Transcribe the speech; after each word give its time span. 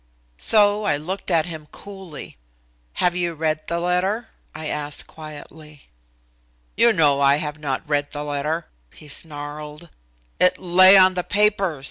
So 0.39 0.81
I 0.83 0.97
looked 0.97 1.29
at 1.29 1.45
him 1.45 1.67
coolly. 1.71 2.35
"Have 2.93 3.15
you 3.15 3.35
read 3.35 3.67
the 3.67 3.79
letter?" 3.79 4.29
I 4.55 4.65
asked 4.65 5.05
quietly. 5.05 5.89
"You 6.75 6.91
know 6.91 7.21
I 7.21 7.35
have 7.35 7.59
not 7.59 7.87
read 7.87 8.11
the 8.11 8.23
letter." 8.23 8.65
he 8.91 9.07
snarled. 9.07 9.89
"It 10.39 10.57
lay 10.57 10.97
on 10.97 11.13
the 11.13 11.23
papers. 11.23 11.79